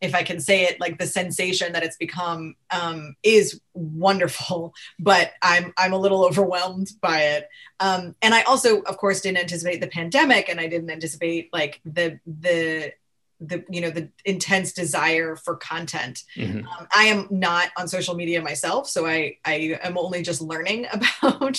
if 0.00 0.14
I 0.14 0.22
can 0.22 0.40
say 0.40 0.64
it, 0.64 0.80
like 0.80 0.98
the 0.98 1.06
sensation 1.06 1.72
that 1.72 1.82
it's 1.82 1.96
become 1.96 2.54
um, 2.70 3.16
is 3.22 3.60
wonderful, 3.74 4.74
but 4.98 5.32
I'm 5.42 5.72
I'm 5.76 5.92
a 5.92 5.98
little 5.98 6.24
overwhelmed 6.24 6.90
by 7.00 7.22
it. 7.22 7.48
Um, 7.80 8.14
and 8.22 8.34
I 8.34 8.42
also, 8.42 8.80
of 8.82 8.96
course, 8.96 9.20
didn't 9.20 9.38
anticipate 9.38 9.80
the 9.80 9.88
pandemic, 9.88 10.48
and 10.48 10.60
I 10.60 10.66
didn't 10.66 10.90
anticipate 10.90 11.50
like 11.52 11.80
the 11.84 12.20
the 12.26 12.92
the 13.40 13.64
you 13.68 13.80
know 13.80 13.90
the 13.90 14.08
intense 14.24 14.72
desire 14.72 15.36
for 15.36 15.56
content. 15.56 16.24
Mm-hmm. 16.36 16.66
um, 16.66 16.88
i 16.94 17.04
am 17.04 17.28
not 17.30 17.70
on 17.76 17.88
social 17.88 18.14
media 18.14 18.42
myself 18.42 18.88
so 18.88 19.06
i 19.06 19.36
i 19.44 19.78
am 19.82 19.96
only 19.96 20.22
just 20.22 20.40
learning 20.40 20.86
about 20.92 21.56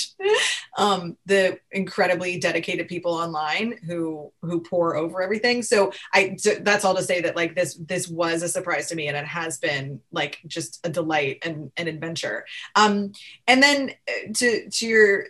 um, 0.77 1.17
the 1.25 1.59
incredibly 1.71 2.39
dedicated 2.39 2.87
people 2.87 3.13
online 3.13 3.77
who 3.85 4.31
who 4.41 4.61
pore 4.61 4.95
over 4.95 5.21
everything. 5.21 5.61
So 5.61 5.91
i 6.13 6.35
so 6.37 6.51
that's 6.61 6.85
all 6.85 6.95
to 6.95 7.03
say 7.03 7.21
that 7.21 7.35
like 7.35 7.55
this 7.55 7.75
this 7.75 8.07
was 8.07 8.43
a 8.43 8.49
surprise 8.49 8.87
to 8.89 8.95
me 8.95 9.07
and 9.07 9.17
it 9.17 9.25
has 9.25 9.57
been 9.57 10.01
like 10.11 10.39
just 10.47 10.79
a 10.85 10.89
delight 10.89 11.39
and 11.43 11.71
an 11.77 11.87
adventure. 11.87 12.45
Um 12.75 13.13
and 13.47 13.61
then 13.61 13.91
uh, 14.07 14.33
to 14.35 14.69
to 14.69 14.87
your 14.87 15.25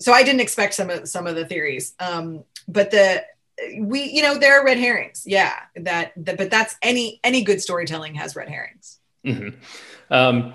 so 0.00 0.12
i 0.12 0.22
didn't 0.22 0.40
expect 0.40 0.74
some 0.74 0.90
of 0.90 1.08
some 1.08 1.26
of 1.26 1.34
the 1.36 1.44
theories 1.44 1.94
um 2.00 2.44
but 2.66 2.90
the 2.90 3.22
we 3.78 4.04
you 4.04 4.22
know 4.22 4.38
there 4.38 4.60
are 4.60 4.64
red 4.64 4.78
herrings. 4.78 5.24
Yeah 5.26 5.54
that, 5.76 6.12
that 6.16 6.36
but 6.36 6.50
that's 6.50 6.76
any 6.82 7.20
any 7.24 7.42
good 7.42 7.60
storytelling 7.60 8.14
has 8.14 8.36
red 8.36 8.48
herrings. 8.48 8.98
Mm-hmm. 9.24 10.12
um, 10.12 10.54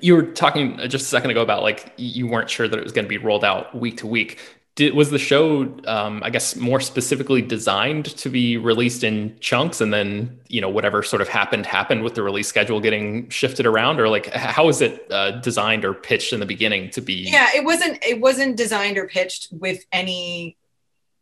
you 0.00 0.16
were 0.16 0.22
talking 0.22 0.78
just 0.88 1.04
a 1.04 1.08
second 1.08 1.30
ago 1.30 1.42
about 1.42 1.62
like 1.62 1.92
you 1.96 2.26
weren't 2.26 2.50
sure 2.50 2.66
that 2.66 2.78
it 2.78 2.82
was 2.82 2.92
going 2.92 3.04
to 3.04 3.08
be 3.08 3.18
rolled 3.18 3.44
out 3.44 3.74
week 3.74 3.98
to 3.98 4.06
week. 4.06 4.38
Did, 4.74 4.94
was 4.94 5.10
the 5.10 5.18
show 5.18 5.64
um, 5.86 6.22
i 6.24 6.30
guess 6.30 6.56
more 6.56 6.80
specifically 6.80 7.42
designed 7.42 8.06
to 8.16 8.30
be 8.30 8.56
released 8.56 9.04
in 9.04 9.36
chunks 9.38 9.82
and 9.82 9.92
then 9.92 10.40
you 10.48 10.62
know 10.62 10.70
whatever 10.70 11.02
sort 11.02 11.20
of 11.20 11.28
happened 11.28 11.66
happened 11.66 12.02
with 12.02 12.14
the 12.14 12.22
release 12.22 12.48
schedule 12.48 12.80
getting 12.80 13.28
shifted 13.28 13.66
around? 13.66 14.00
Or 14.00 14.08
like 14.08 14.32
how 14.32 14.70
is 14.70 14.80
it 14.80 15.12
uh, 15.12 15.32
designed 15.32 15.84
or 15.84 15.92
pitched 15.92 16.32
in 16.32 16.40
the 16.40 16.46
beginning 16.46 16.88
to 16.92 17.02
be 17.02 17.28
yeah 17.30 17.50
it 17.54 17.64
wasn't 17.64 18.02
it 18.02 18.18
wasn't 18.18 18.56
designed 18.56 18.96
or 18.96 19.06
pitched 19.06 19.48
with 19.52 19.84
any 19.92 20.56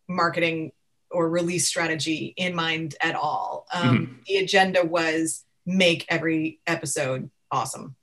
marketing 0.06 0.70
or 1.10 1.28
release 1.28 1.66
strategy 1.66 2.32
in 2.36 2.54
mind 2.54 2.94
at 3.00 3.14
all 3.14 3.66
um, 3.72 3.98
mm-hmm. 3.98 4.12
the 4.26 4.36
agenda 4.36 4.84
was 4.84 5.44
make 5.66 6.04
every 6.08 6.60
episode 6.66 7.30
awesome 7.50 7.96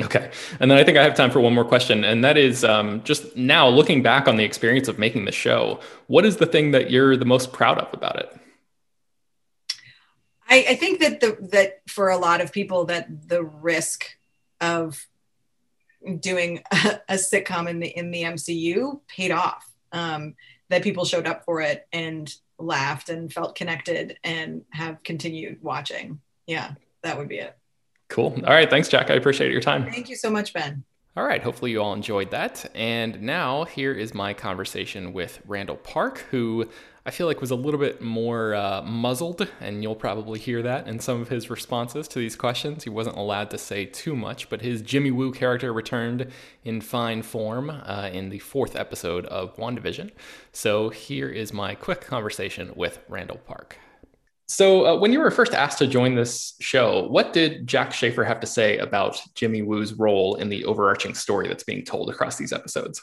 Okay. 0.00 0.30
And 0.58 0.68
then 0.70 0.76
I 0.76 0.82
think 0.82 0.98
I 0.98 1.04
have 1.04 1.14
time 1.14 1.30
for 1.30 1.38
one 1.38 1.54
more 1.54 1.64
question. 1.64 2.02
And 2.02 2.24
that 2.24 2.36
is 2.36 2.64
um, 2.64 3.02
just 3.04 3.36
now 3.36 3.68
looking 3.68 4.02
back 4.02 4.26
on 4.26 4.36
the 4.36 4.42
experience 4.42 4.88
of 4.88 4.98
making 4.98 5.24
the 5.24 5.32
show, 5.32 5.78
what 6.08 6.26
is 6.26 6.38
the 6.38 6.46
thing 6.46 6.72
that 6.72 6.90
you're 6.90 7.16
the 7.16 7.24
most 7.24 7.52
proud 7.52 7.78
of 7.78 7.94
about 7.94 8.16
it? 8.16 8.36
I, 10.48 10.66
I 10.70 10.74
think 10.74 11.00
that 11.00 11.20
the 11.20 11.38
that 11.52 11.88
for 11.88 12.10
a 12.10 12.18
lot 12.18 12.40
of 12.40 12.52
people 12.52 12.86
that 12.86 13.28
the 13.28 13.44
risk 13.44 14.16
of 14.60 15.06
doing 16.20 16.62
a, 16.70 17.00
a 17.10 17.14
sitcom 17.14 17.68
in 17.68 17.78
the 17.78 17.88
in 17.88 18.10
the 18.10 18.22
MCU 18.22 19.00
paid 19.06 19.30
off. 19.30 19.64
Um, 19.92 20.34
that 20.70 20.82
people 20.82 21.04
showed 21.04 21.26
up 21.26 21.44
for 21.44 21.60
it 21.60 21.86
and 21.92 22.34
laughed 22.58 23.08
and 23.08 23.32
felt 23.32 23.54
connected 23.54 24.18
and 24.24 24.62
have 24.70 25.02
continued 25.02 25.58
watching. 25.62 26.20
Yeah, 26.46 26.72
that 27.02 27.18
would 27.18 27.28
be 27.28 27.38
it. 27.38 27.56
Cool. 28.08 28.34
All 28.46 28.52
right. 28.52 28.68
Thanks, 28.68 28.88
Jac. 28.88 29.10
I 29.10 29.14
appreciate 29.14 29.50
your 29.50 29.60
time. 29.60 29.90
Thank 29.90 30.08
you 30.08 30.16
so 30.16 30.30
much, 30.30 30.52
Ben. 30.52 30.84
All 31.16 31.24
right. 31.24 31.42
Hopefully, 31.42 31.70
you 31.70 31.80
all 31.80 31.94
enjoyed 31.94 32.30
that. 32.32 32.70
And 32.74 33.22
now, 33.22 33.64
here 33.64 33.92
is 33.92 34.14
my 34.14 34.34
conversation 34.34 35.12
with 35.12 35.40
Randall 35.46 35.76
Park, 35.76 36.18
who 36.30 36.68
I 37.06 37.10
feel 37.10 37.26
like 37.26 37.42
was 37.42 37.50
a 37.50 37.54
little 37.54 37.78
bit 37.78 38.00
more 38.00 38.54
uh, 38.54 38.80
muzzled, 38.80 39.46
and 39.60 39.82
you'll 39.82 39.94
probably 39.94 40.38
hear 40.38 40.62
that 40.62 40.88
in 40.88 41.00
some 41.00 41.20
of 41.20 41.28
his 41.28 41.50
responses 41.50 42.08
to 42.08 42.18
these 42.18 42.34
questions. 42.34 42.84
He 42.84 42.90
wasn't 42.90 43.18
allowed 43.18 43.50
to 43.50 43.58
say 43.58 43.84
too 43.84 44.16
much, 44.16 44.48
but 44.48 44.62
his 44.62 44.80
Jimmy 44.80 45.10
Woo 45.10 45.30
character 45.30 45.70
returned 45.70 46.30
in 46.64 46.80
fine 46.80 47.20
form 47.22 47.68
uh, 47.68 48.08
in 48.10 48.30
the 48.30 48.38
fourth 48.38 48.74
episode 48.74 49.26
of 49.26 49.54
WandaVision. 49.56 50.12
So, 50.52 50.88
here 50.88 51.28
is 51.28 51.52
my 51.52 51.74
quick 51.74 52.00
conversation 52.00 52.72
with 52.74 52.98
Randall 53.10 53.36
Park. 53.36 53.76
So, 54.46 54.86
uh, 54.86 54.98
when 54.98 55.12
you 55.12 55.18
were 55.18 55.30
first 55.30 55.52
asked 55.52 55.78
to 55.80 55.86
join 55.86 56.14
this 56.14 56.54
show, 56.60 57.06
what 57.08 57.34
did 57.34 57.66
Jac 57.66 57.92
Schaeffer 57.92 58.24
have 58.24 58.40
to 58.40 58.46
say 58.46 58.78
about 58.78 59.20
Jimmy 59.34 59.60
Woo's 59.60 59.92
role 59.92 60.36
in 60.36 60.48
the 60.48 60.64
overarching 60.64 61.12
story 61.12 61.48
that's 61.48 61.64
being 61.64 61.84
told 61.84 62.08
across 62.08 62.36
these 62.36 62.52
episodes? 62.54 63.02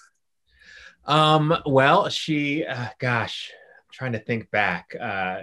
Um, 1.06 1.56
well, 1.68 2.10
she, 2.10 2.66
uh, 2.66 2.88
gosh, 2.98 3.52
trying 3.92 4.14
to 4.14 4.20
think 4.20 4.50
back. 4.52 4.96
Uh, 5.00 5.42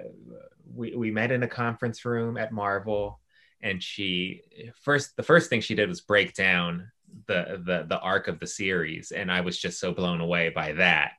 we, 0.75 0.95
we 0.95 1.11
met 1.11 1.33
in 1.33 1.43
a 1.43 1.49
conference 1.49 2.05
room 2.05 2.37
at 2.37 2.53
Marvel, 2.53 3.21
and 3.61 3.83
she 3.83 4.43
first 4.83 5.17
the 5.17 5.23
first 5.23 5.51
thing 5.51 5.61
she 5.61 5.75
did 5.75 5.89
was 5.89 6.01
break 6.01 6.35
down 6.35 6.91
the 7.27 7.63
the 7.65 7.87
the 7.89 7.99
arc 7.99 8.29
of 8.29 8.39
the 8.39 8.47
series, 8.47 9.11
and 9.11 9.31
I 9.31 9.41
was 9.41 9.59
just 9.59 9.81
so 9.81 9.93
blown 9.93 10.21
away 10.21 10.51
by 10.51 10.73
that 10.73 11.13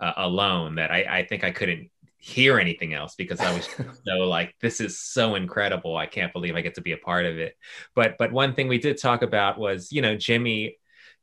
uh, 0.00 0.12
alone 0.16 0.76
that 0.76 0.90
I, 0.90 1.18
I 1.18 1.26
think 1.26 1.44
I 1.44 1.50
couldn't 1.50 1.90
hear 2.18 2.58
anything 2.58 2.94
else 2.94 3.14
because 3.14 3.40
I 3.40 3.54
was 3.54 3.68
so 4.06 4.14
like, 4.24 4.54
this 4.60 4.80
is 4.80 4.98
so 4.98 5.34
incredible. 5.34 5.96
I 5.96 6.06
can't 6.06 6.32
believe 6.32 6.56
I 6.56 6.60
get 6.60 6.74
to 6.74 6.80
be 6.80 6.92
a 6.92 6.98
part 6.98 7.24
of 7.26 7.38
it. 7.38 7.56
But 7.94 8.16
but 8.18 8.32
one 8.32 8.54
thing 8.54 8.68
we 8.68 8.78
did 8.78 9.00
talk 9.00 9.22
about 9.22 9.58
was, 9.58 9.92
you 9.92 10.02
know, 10.02 10.16
Jimmy, 10.16 10.78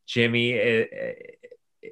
Jimmy, 0.05 0.59
uh, 0.59 0.85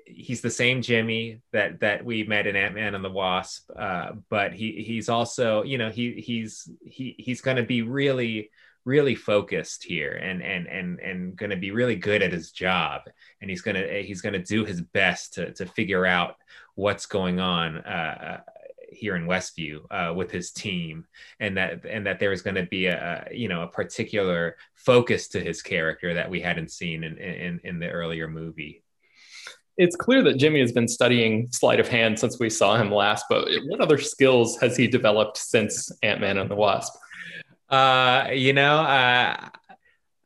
he's 0.05 0.41
the 0.41 0.49
same 0.49 0.81
Jimmy 0.81 1.41
that 1.51 1.79
that 1.81 2.05
we 2.05 2.23
met 2.23 2.47
in 2.47 2.55
Ant 2.55 2.75
Man 2.75 2.95
and 2.95 3.03
the 3.03 3.09
Wasp, 3.09 3.69
uh, 3.77 4.13
but 4.29 4.53
he 4.53 4.83
he's 4.85 5.09
also, 5.09 5.63
you 5.63 5.77
know, 5.77 5.89
he 5.89 6.13
he's 6.13 6.69
he 6.83 7.15
he's 7.17 7.41
going 7.41 7.57
to 7.57 7.63
be 7.63 7.81
really 7.81 8.49
really 8.83 9.13
focused 9.13 9.83
here 9.83 10.13
and 10.13 10.41
and 10.41 10.65
and 10.67 10.99
and 10.99 11.35
going 11.35 11.51
to 11.51 11.55
be 11.55 11.69
really 11.69 11.95
good 11.95 12.23
at 12.23 12.31
his 12.31 12.51
job 12.51 13.01
and 13.39 13.47
he's 13.47 13.61
going 13.61 13.75
to 13.75 14.01
he's 14.01 14.21
going 14.21 14.33
to 14.33 14.39
do 14.39 14.65
his 14.65 14.81
best 14.81 15.35
to 15.35 15.53
to 15.53 15.67
figure 15.67 16.05
out 16.05 16.35
what's 16.75 17.05
going 17.05 17.39
on 17.39 17.77
uh, 17.77 18.41
here 18.91 19.15
in 19.15 19.25
Westview 19.25 19.79
uh, 19.89 20.13
with 20.13 20.31
his 20.31 20.51
team, 20.51 21.05
and 21.39 21.57
that 21.57 21.85
and 21.85 22.05
that 22.05 22.19
there 22.19 22.29
was 22.29 22.41
going 22.41 22.55
to 22.55 22.65
be 22.65 22.87
a, 22.87 23.27
you 23.31 23.47
know 23.47 23.63
a 23.63 23.67
particular 23.67 24.57
focus 24.75 25.29
to 25.29 25.39
his 25.39 25.61
character 25.61 26.13
that 26.13 26.29
we 26.29 26.41
hadn't 26.41 26.71
seen 26.71 27.03
in 27.03 27.17
in, 27.17 27.59
in 27.63 27.79
the 27.79 27.89
earlier 27.89 28.27
movie. 28.27 28.83
It's 29.77 29.95
clear 29.95 30.21
that 30.23 30.37
Jimmy 30.37 30.59
has 30.59 30.71
been 30.71 30.87
studying 30.87 31.51
sleight 31.51 31.79
of 31.79 31.87
hand 31.87 32.19
since 32.19 32.39
we 32.39 32.49
saw 32.49 32.77
him 32.77 32.91
last. 32.91 33.25
But 33.29 33.47
what 33.67 33.79
other 33.79 33.97
skills 33.97 34.59
has 34.59 34.75
he 34.75 34.87
developed 34.87 35.37
since 35.37 35.91
Ant 36.03 36.21
Man 36.21 36.37
and 36.37 36.49
the 36.49 36.55
Wasp? 36.55 36.93
Uh, 37.69 38.27
you 38.33 38.53
know, 38.53 38.79
uh, 38.81 39.49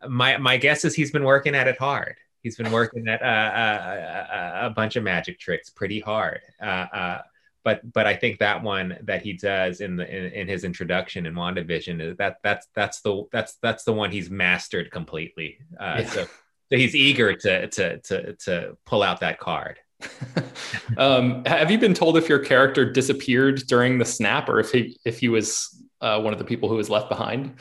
my 0.07 0.37
my 0.37 0.57
guess 0.57 0.83
is 0.83 0.95
he's 0.95 1.11
been 1.11 1.23
working 1.23 1.55
at 1.55 1.67
it 1.67 1.77
hard. 1.77 2.15
He's 2.41 2.57
been 2.57 2.71
working 2.71 3.07
at 3.07 3.21
uh, 3.21 3.25
uh, 3.25 4.33
uh 4.33 4.67
a 4.67 4.69
bunch 4.71 4.95
of 4.95 5.03
magic 5.03 5.39
tricks 5.39 5.69
pretty 5.69 5.99
hard. 5.99 6.41
Uh, 6.61 6.65
uh 6.65 7.21
but 7.65 7.91
but 7.91 8.05
I 8.05 8.15
think 8.15 8.39
that 8.39 8.61
one 8.61 8.97
that 9.01 9.23
he 9.23 9.33
does 9.33 9.81
in 9.81 9.97
the 9.97 10.07
in, 10.07 10.31
in 10.31 10.47
his 10.47 10.63
introduction 10.63 11.25
in 11.25 11.33
WandaVision 11.33 11.99
is 11.99 12.17
that 12.17 12.37
that's 12.43 12.67
that's 12.75 13.01
the 13.01 13.23
that's 13.31 13.55
that's 13.55 13.83
the 13.83 13.91
one 13.91 14.11
he's 14.11 14.29
mastered 14.29 14.91
completely. 14.91 15.57
Uh, 15.77 15.97
yeah. 15.99 16.09
so, 16.09 16.27
so 16.69 16.77
he's 16.77 16.95
eager 16.95 17.35
to 17.35 17.67
to 17.67 17.99
to 17.99 18.33
to 18.35 18.77
pull 18.85 19.03
out 19.03 19.19
that 19.19 19.39
card. 19.39 19.79
um, 20.97 21.43
have 21.45 21.71
you 21.71 21.77
been 21.77 21.93
told 21.93 22.17
if 22.17 22.27
your 22.27 22.39
character 22.39 22.89
disappeared 22.91 23.63
during 23.67 23.97
the 23.97 24.05
snap, 24.05 24.49
or 24.49 24.59
if 24.59 24.71
he 24.71 24.97
if 25.05 25.19
he 25.19 25.29
was 25.29 25.83
uh, 26.01 26.19
one 26.19 26.33
of 26.33 26.39
the 26.39 26.45
people 26.45 26.69
who 26.69 26.75
was 26.75 26.89
left 26.89 27.09
behind? 27.09 27.55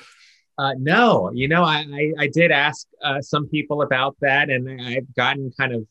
Uh, 0.56 0.72
no, 0.78 1.32
you 1.32 1.48
know, 1.48 1.64
I, 1.64 1.84
I, 1.92 2.12
I 2.16 2.26
did 2.28 2.52
ask 2.52 2.86
uh, 3.02 3.20
some 3.20 3.48
people 3.48 3.82
about 3.82 4.16
that, 4.20 4.50
and 4.50 4.80
I've 4.80 5.12
gotten 5.16 5.50
kind 5.58 5.72
of, 5.72 5.86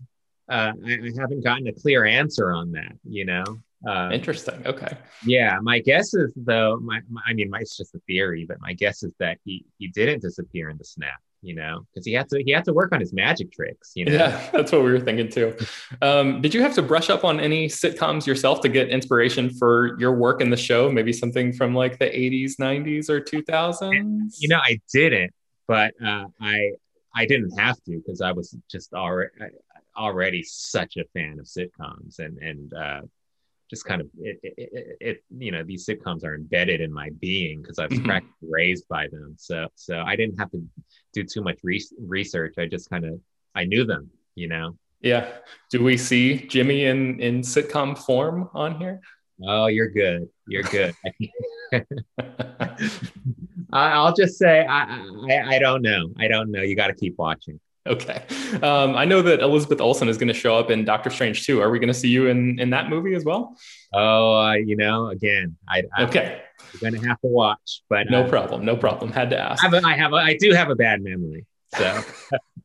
uh, 0.48 0.72
I, 0.86 0.92
I, 0.92 1.12
haven't 1.20 1.44
gotten 1.44 1.68
a 1.68 1.74
clear 1.74 2.06
answer 2.06 2.54
on 2.54 2.72
that. 2.72 2.94
You 3.04 3.26
know, 3.26 3.44
um, 3.86 4.12
Interesting. 4.14 4.66
Okay. 4.66 4.96
Yeah, 5.26 5.60
my 5.62 5.80
guess 5.80 6.14
is 6.14 6.32
though. 6.36 6.78
My, 6.78 7.02
my, 7.10 7.22
I 7.28 7.34
mean, 7.34 7.50
my, 7.50 7.60
it's 7.60 7.76
just 7.76 7.96
a 7.96 8.00
theory, 8.08 8.46
but 8.48 8.62
my 8.62 8.74
guess 8.74 9.04
is 9.04 9.12
that 9.20 9.38
he 9.44 9.66
he 9.78 9.88
didn't 9.88 10.22
disappear 10.22 10.70
in 10.70 10.78
the 10.78 10.86
snap. 10.86 11.20
You 11.44 11.56
know, 11.56 11.86
because 11.94 12.06
he 12.06 12.14
had 12.14 12.30
to 12.30 12.42
he 12.42 12.52
had 12.52 12.66
to 12.66 12.74
work 12.74 12.94
on 12.94 13.00
his 13.00 13.14
magic 13.14 13.52
tricks. 13.52 13.92
You 13.96 14.06
know. 14.06 14.14
Yeah, 14.14 14.50
that's 14.54 14.72
what 14.72 14.84
we 14.84 14.92
were 14.92 15.00
thinking 15.00 15.30
too. 15.30 15.56
Um, 16.02 16.42
did 16.42 16.54
you 16.54 16.62
have 16.62 16.74
to 16.76 16.82
brush 16.82 17.10
up 17.10 17.24
on 17.24 17.40
any 17.40 17.68
sitcoms 17.68 18.26
yourself 18.26 18.62
to 18.62 18.70
get 18.70 18.90
inspiration 18.90 19.50
for 19.50 20.00
your 20.00 20.14
work 20.14 20.42
in 20.42 20.50
the 20.50 20.58
show? 20.58 20.90
Maybe 20.90 21.12
something 21.12 21.52
from 21.52 21.76
like 21.76 22.00
the 22.00 22.06
'80s, 22.06 22.54
'90s, 22.60 23.10
or 23.10 23.20
2000s. 23.20 24.36
You 24.40 24.48
know, 24.48 24.60
I 24.60 24.80
didn't, 24.94 25.34
but 25.68 25.94
uh, 26.04 26.26
I 26.40 26.72
I 27.14 27.26
didn't 27.26 27.60
have 27.60 27.76
to 27.84 28.02
because 28.06 28.22
I 28.22 28.32
was 28.32 28.56
just 28.72 28.94
already 28.94 29.32
already 29.96 30.44
such 30.44 30.98
a 30.98 31.06
fan 31.14 31.40
of 31.40 31.46
sitcoms 31.46 32.20
and 32.20 32.38
and 32.40 32.74
uh, 32.74 33.02
just 33.74 33.86
kind 33.86 34.02
of 34.02 34.08
it, 34.20 34.40
it, 34.44 34.98
it, 35.02 35.24
you 35.36 35.52
know 35.52 35.64
these 35.64 35.86
sitcoms 35.86 36.24
are 36.24 36.36
embedded 36.36 36.80
in 36.80 36.94
my 36.94 37.10
being 37.20 37.62
because 37.62 37.80
I 37.80 37.88
was 37.88 37.98
mm-hmm. 37.98 38.06
practically 38.06 38.50
raised 38.50 38.88
by 38.88 39.08
them. 39.08 39.36
So 39.38 39.68
so 39.74 40.04
I 40.06 40.16
didn't 40.16 40.38
have 40.38 40.52
to 40.52 40.64
do 41.12 41.24
too 41.24 41.42
much 41.42 41.58
re- 41.64 41.84
research. 42.00 42.56
I 42.60 42.68
just 42.68 42.90
kind 42.90 43.06
of 43.06 43.20
I 43.56 43.66
knew 43.66 43.84
them, 43.84 44.12
you 44.36 44.48
know. 44.48 44.78
Yeah. 45.02 45.28
Do 45.72 45.84
we 45.84 45.98
see 45.98 46.46
Jimmy 46.48 46.86
in 46.86 47.20
in 47.20 47.42
sitcom 47.42 47.98
form 47.98 48.50
on 48.54 48.78
here? 48.78 49.02
Oh, 49.44 49.66
you're 49.66 49.90
good. 49.90 50.30
You're 50.48 50.64
good. 50.64 50.94
I'll 53.74 54.14
just 54.14 54.38
say 54.38 54.66
I, 54.66 55.04
I 55.32 55.56
I 55.56 55.60
don't 55.60 55.82
know. 55.82 56.10
I 56.20 56.28
don't 56.28 56.52
know. 56.52 56.62
You 56.62 56.76
got 56.76 56.88
to 56.88 56.94
keep 56.94 57.18
watching. 57.18 57.60
Okay. 57.86 58.24
Um, 58.62 58.96
I 58.96 59.04
know 59.04 59.22
that 59.22 59.42
Elizabeth 59.42 59.82
Olsen 59.82 60.08
is 60.08 60.18
going 60.18 60.30
to 60.30 60.34
show 60.34 60.58
up 60.58 60.72
in 60.72 60.86
Doctor 60.86 61.10
Strange 61.10 61.46
too. 61.46 61.62
Are 61.62 61.70
we 61.70 61.80
going 61.80 61.90
to 61.90 61.94
see 61.94 62.08
you 62.08 62.28
in 62.28 62.60
in 62.60 62.70
that 62.70 62.90
movie 62.90 63.14
as 63.14 63.26
well? 63.26 63.58
Oh, 63.94 64.34
uh, 64.36 64.54
you 64.54 64.78
know, 64.78 65.08
again, 65.10 65.58
I, 65.68 65.84
I 65.96 66.04
okay. 66.04 66.42
You're 66.72 66.92
going 66.92 67.02
to 67.02 67.08
have 67.08 67.20
to 67.22 67.28
watch, 67.28 67.82
but 67.90 68.10
no 68.10 68.24
uh, 68.24 68.30
problem, 68.30 68.64
no 68.64 68.78
problem. 68.78 69.12
Had 69.12 69.30
to 69.32 69.38
ask. 69.38 69.64
I 69.64 69.68
have, 69.68 69.74
a, 69.74 69.88
I 69.88 69.94
have, 69.96 70.14
a, 70.14 70.16
I 70.16 70.38
do 70.38 70.54
have 70.54 70.70
a 70.70 70.76
bad 70.76 71.04
memory, 71.04 71.46
so. 71.76 72.02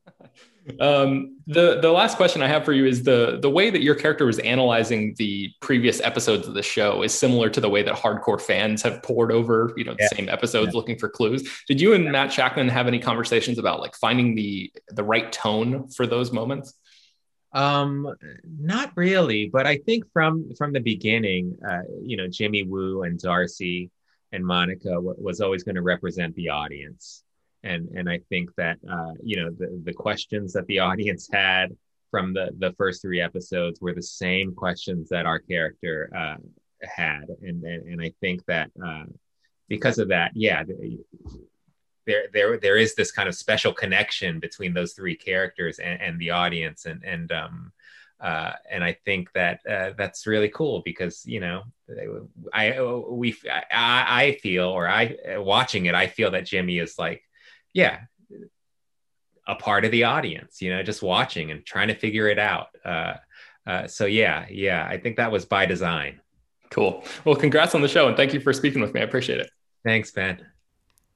Um, 0.79 1.37
the 1.47 1.79
the 1.81 1.91
last 1.91 2.17
question 2.17 2.41
I 2.41 2.47
have 2.47 2.65
for 2.65 2.73
you 2.73 2.85
is 2.85 3.03
the 3.03 3.39
the 3.41 3.49
way 3.49 3.69
that 3.69 3.81
your 3.81 3.95
character 3.95 4.25
was 4.25 4.39
analyzing 4.39 5.15
the 5.17 5.51
previous 5.61 5.99
episodes 6.01 6.47
of 6.47 6.53
the 6.53 6.63
show 6.63 7.03
is 7.03 7.13
similar 7.13 7.49
to 7.49 7.61
the 7.61 7.69
way 7.69 7.83
that 7.83 7.95
hardcore 7.95 8.39
fans 8.39 8.81
have 8.83 9.01
pored 9.01 9.31
over 9.31 9.73
you 9.75 9.83
know 9.83 9.93
the 9.93 10.07
yeah. 10.11 10.17
same 10.17 10.29
episodes 10.29 10.73
yeah. 10.73 10.77
looking 10.77 10.97
for 10.97 11.09
clues. 11.09 11.49
Did 11.67 11.81
you 11.81 11.93
and 11.93 12.05
yeah. 12.05 12.11
Matt 12.11 12.29
Shakman 12.29 12.69
have 12.69 12.87
any 12.87 12.99
conversations 12.99 13.57
about 13.57 13.79
like 13.79 13.95
finding 13.95 14.35
the 14.35 14.71
the 14.89 15.03
right 15.03 15.31
tone 15.31 15.89
for 15.89 16.05
those 16.05 16.31
moments? 16.31 16.73
Um, 17.51 18.15
not 18.43 18.91
really, 18.95 19.49
but 19.49 19.65
I 19.65 19.77
think 19.77 20.05
from 20.13 20.53
from 20.55 20.71
the 20.71 20.79
beginning, 20.79 21.57
uh, 21.67 21.81
you 22.03 22.15
know, 22.15 22.27
Jimmy 22.27 22.63
Woo 22.63 23.03
and 23.03 23.19
Darcy 23.19 23.89
and 24.31 24.45
Monica 24.45 24.89
w- 24.89 25.15
was 25.17 25.41
always 25.41 25.63
going 25.63 25.75
to 25.75 25.81
represent 25.81 26.35
the 26.35 26.49
audience, 26.49 27.23
and 27.63 27.89
and 27.95 28.09
I 28.09 28.19
think 28.29 28.53
that 28.55 28.77
uh, 28.89 29.13
you 29.23 29.37
know 29.37 29.51
the 29.51 29.81
the 29.83 29.93
questions 29.93 30.53
that 30.53 30.67
the 30.67 30.79
audience 30.89 31.29
had 31.31 31.75
from 32.11 32.33
the 32.33 32.49
the 32.57 32.73
first 32.73 33.01
three 33.01 33.21
episodes 33.21 33.81
were 33.81 33.93
the 33.93 34.01
same 34.01 34.53
questions 34.53 35.09
that 35.09 35.25
our 35.25 35.39
character 35.39 36.09
uh, 36.15 36.37
had, 36.81 37.25
and, 37.41 37.63
and 37.63 37.87
and 37.87 38.01
I 38.01 38.13
think 38.21 38.45
that 38.45 38.71
uh, 38.83 39.05
because 39.67 39.99
of 39.99 40.09
that, 40.09 40.31
yeah. 40.35 40.63
There, 42.05 42.25
there, 42.33 42.57
there 42.57 42.77
is 42.77 42.95
this 42.95 43.11
kind 43.11 43.29
of 43.29 43.35
special 43.35 43.71
connection 43.71 44.39
between 44.39 44.73
those 44.73 44.93
three 44.93 45.15
characters 45.15 45.77
and, 45.77 46.01
and 46.01 46.19
the 46.19 46.31
audience, 46.31 46.87
and 46.87 47.03
and 47.03 47.31
um, 47.31 47.71
uh, 48.19 48.53
and 48.69 48.83
I 48.83 48.97
think 49.05 49.31
that 49.33 49.61
uh, 49.69 49.91
that's 49.97 50.27
really 50.27 50.49
cool 50.49 50.81
because 50.83 51.25
you 51.25 51.39
know 51.39 51.63
I 52.53 52.81
we 52.81 53.35
I, 53.49 54.05
I 54.25 54.37
feel 54.41 54.65
or 54.65 54.89
I 54.89 55.37
watching 55.37 55.85
it 55.85 55.95
I 55.95 56.07
feel 56.07 56.31
that 56.31 56.45
Jimmy 56.45 56.79
is 56.79 56.99
like 56.99 57.23
yeah 57.73 58.01
a 59.47 59.55
part 59.55 59.85
of 59.85 59.91
the 59.91 60.03
audience 60.03 60.61
you 60.61 60.69
know 60.69 60.83
just 60.83 61.01
watching 61.01 61.51
and 61.51 61.65
trying 61.65 61.87
to 61.87 61.95
figure 61.95 62.27
it 62.27 62.39
out 62.39 62.67
uh, 62.85 63.13
uh, 63.67 63.87
so 63.87 64.05
yeah 64.05 64.45
yeah 64.49 64.85
I 64.87 64.97
think 64.97 65.17
that 65.17 65.31
was 65.31 65.45
by 65.45 65.65
design. 65.65 66.21
Cool. 66.71 67.03
Well, 67.25 67.35
congrats 67.35 67.73
on 67.73 67.81
the 67.81 67.87
show 67.87 68.07
and 68.07 68.15
thank 68.15 68.33
you 68.33 68.39
for 68.39 68.53
speaking 68.53 68.81
with 68.81 68.93
me. 68.93 69.01
I 69.01 69.03
appreciate 69.03 69.39
it. 69.39 69.49
Thanks, 69.83 70.11
Ben. 70.11 70.45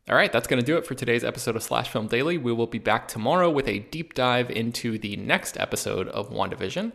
All 0.10 0.16
right, 0.16 0.32
that's 0.32 0.48
going 0.48 0.60
to 0.60 0.66
do 0.66 0.78
it 0.78 0.86
for 0.86 0.96
today's 0.96 1.24
episode 1.24 1.56
of 1.56 1.64
Slash 1.64 1.90
Film 1.90 2.08
Daily. 2.08 2.38
We 2.38 2.52
will 2.52 2.68
be 2.68 2.80
back 2.80 3.08
tomorrow 3.08 3.50
with 3.50 3.68
a 3.68 3.80
deep 3.80 4.16
dive 4.16 4.50
into 4.52 4.98
the 4.98 5.16
next 5.16 5.58
episode 5.58 6.10
of 6.10 6.30
WandaVision. 6.30 6.92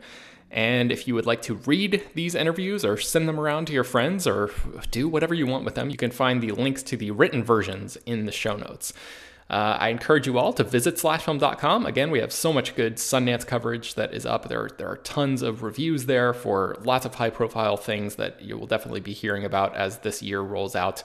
And 0.50 0.92
if 0.92 1.08
you 1.08 1.14
would 1.14 1.24
like 1.24 1.40
to 1.42 1.54
read 1.54 2.04
these 2.14 2.34
interviews 2.34 2.84
or 2.84 2.98
send 2.98 3.28
them 3.28 3.40
around 3.40 3.66
to 3.66 3.72
your 3.72 3.84
friends 3.84 4.26
or 4.26 4.50
do 4.90 5.08
whatever 5.08 5.34
you 5.34 5.46
want 5.46 5.64
with 5.64 5.74
them, 5.74 5.88
you 5.88 5.96
can 5.96 6.10
find 6.10 6.42
the 6.42 6.52
links 6.52 6.82
to 6.84 6.96
the 6.96 7.10
written 7.10 7.42
versions 7.42 7.96
in 8.04 8.26
the 8.26 8.32
show 8.32 8.56
notes. 8.56 8.92
Uh, 9.50 9.78
I 9.80 9.88
encourage 9.88 10.26
you 10.26 10.38
all 10.38 10.52
to 10.52 10.64
visit 10.64 10.96
slashfilm.com. 10.96 11.86
Again, 11.86 12.10
we 12.10 12.18
have 12.20 12.32
so 12.32 12.52
much 12.52 12.74
good 12.74 12.96
Sundance 12.96 13.46
coverage 13.46 13.94
that 13.94 14.12
is 14.12 14.26
up. 14.26 14.48
There, 14.48 14.68
there 14.76 14.88
are 14.88 14.98
tons 14.98 15.40
of 15.40 15.62
reviews 15.62 16.04
there 16.04 16.34
for 16.34 16.76
lots 16.84 17.06
of 17.06 17.14
high 17.14 17.30
profile 17.30 17.78
things 17.78 18.16
that 18.16 18.42
you 18.42 18.58
will 18.58 18.66
definitely 18.66 19.00
be 19.00 19.14
hearing 19.14 19.44
about 19.44 19.74
as 19.74 19.98
this 19.98 20.22
year 20.22 20.40
rolls 20.40 20.76
out. 20.76 21.02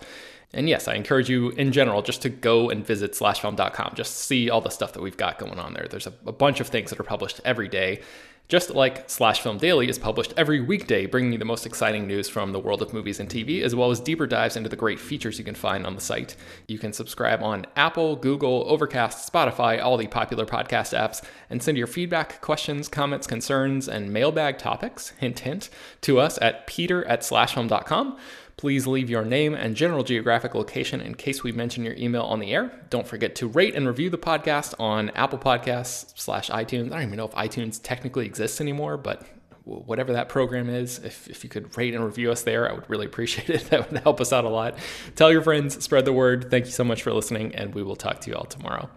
And 0.53 0.69
yes, 0.69 0.87
I 0.87 0.93
encourage 0.93 1.29
you 1.29 1.49
in 1.51 1.71
general 1.71 2.01
just 2.01 2.21
to 2.23 2.29
go 2.29 2.69
and 2.69 2.85
visit 2.85 3.13
slashfilm.com. 3.13 3.93
Just 3.95 4.17
see 4.17 4.49
all 4.49 4.61
the 4.61 4.69
stuff 4.69 4.93
that 4.93 5.01
we've 5.01 5.17
got 5.17 5.39
going 5.39 5.57
on 5.57 5.73
there. 5.73 5.87
There's 5.89 6.05
a, 6.05 6.13
a 6.25 6.31
bunch 6.31 6.59
of 6.59 6.67
things 6.67 6.89
that 6.89 6.99
are 6.99 7.03
published 7.03 7.39
every 7.45 7.69
day. 7.69 8.01
Just 8.49 8.71
like 8.71 9.09
Slash 9.09 9.41
Film 9.41 9.57
Daily 9.57 9.87
is 9.89 9.97
published 9.97 10.33
every 10.35 10.59
weekday, 10.59 11.05
bringing 11.05 11.31
you 11.31 11.37
the 11.39 11.45
most 11.45 11.65
exciting 11.65 12.05
news 12.05 12.27
from 12.27 12.51
the 12.51 12.59
world 12.59 12.81
of 12.81 12.93
movies 12.93 13.19
and 13.19 13.29
TV, 13.29 13.61
as 13.61 13.73
well 13.73 13.89
as 13.89 14.01
deeper 14.01 14.27
dives 14.27 14.57
into 14.57 14.69
the 14.69 14.75
great 14.75 14.99
features 14.99 15.39
you 15.39 15.45
can 15.45 15.55
find 15.55 15.87
on 15.87 15.95
the 15.95 16.01
site. 16.01 16.35
You 16.67 16.77
can 16.77 16.91
subscribe 16.91 17.41
on 17.41 17.65
Apple, 17.77 18.17
Google, 18.17 18.65
Overcast, 18.67 19.31
Spotify, 19.31 19.81
all 19.81 19.97
the 19.97 20.07
popular 20.07 20.45
podcast 20.45 20.95
apps, 20.95 21.23
and 21.49 21.63
send 21.63 21.77
your 21.77 21.87
feedback, 21.87 22.41
questions, 22.41 22.89
comments, 22.89 23.27
concerns, 23.27 23.87
and 23.87 24.11
mailbag 24.11 24.57
topics, 24.57 25.13
hint, 25.19 25.39
hint, 25.39 25.69
to 26.01 26.19
us 26.19 26.37
at 26.41 26.67
peter 26.67 27.05
at 27.07 27.21
slashfilm.com. 27.21 28.17
Please 28.63 28.87
leave 28.87 29.09
your 29.09 29.25
name 29.25 29.55
and 29.55 29.75
general 29.75 30.05
geographic 30.05 30.55
location 30.55 31.01
in 31.01 31.15
case 31.15 31.43
we 31.43 31.51
mention 31.51 31.83
your 31.83 31.95
email 31.95 32.21
on 32.21 32.39
the 32.39 32.53
air. 32.53 32.71
Don't 32.89 33.05
forget 33.05 33.35
to 33.35 33.47
rate 33.49 33.75
and 33.75 33.85
review 33.85 34.09
the 34.09 34.17
podcast 34.17 34.73
on 34.79 35.09
Apple 35.09 35.37
Podcasts 35.37 36.17
slash 36.17 36.49
iTunes. 36.49 36.85
I 36.85 36.99
don't 36.99 37.07
even 37.07 37.17
know 37.17 37.25
if 37.25 37.33
iTunes 37.33 37.81
technically 37.83 38.25
exists 38.25 38.61
anymore, 38.61 38.95
but 38.95 39.27
whatever 39.65 40.13
that 40.13 40.29
program 40.29 40.69
is, 40.69 40.99
if, 40.99 41.27
if 41.27 41.43
you 41.43 41.49
could 41.49 41.77
rate 41.77 41.93
and 41.93 42.05
review 42.05 42.31
us 42.31 42.43
there, 42.43 42.69
I 42.69 42.71
would 42.71 42.89
really 42.89 43.05
appreciate 43.11 43.49
it. 43.49 43.69
That 43.69 43.91
would 43.91 43.99
help 44.01 44.21
us 44.21 44.31
out 44.31 44.45
a 44.45 44.49
lot. 44.49 44.77
Tell 45.17 45.29
your 45.29 45.41
friends, 45.41 45.83
spread 45.83 46.05
the 46.05 46.13
word. 46.13 46.49
Thank 46.49 46.63
you 46.63 46.71
so 46.71 46.85
much 46.85 47.03
for 47.03 47.11
listening, 47.11 47.53
and 47.55 47.75
we 47.75 47.83
will 47.83 47.97
talk 47.97 48.21
to 48.21 48.29
you 48.29 48.37
all 48.37 48.45
tomorrow. 48.45 48.89